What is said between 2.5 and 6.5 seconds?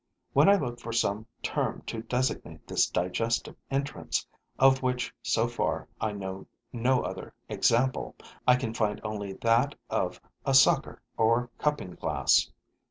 this digestive entrance, of which so far I know